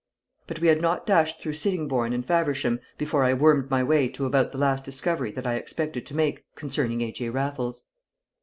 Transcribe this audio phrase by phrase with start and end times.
[0.47, 4.07] But we had not dashed through Sitting bourne and Faversham before I wormed my way
[4.07, 7.11] to about the last discovery that I expected to make concerning A.
[7.11, 7.29] J.
[7.29, 7.83] Raffles.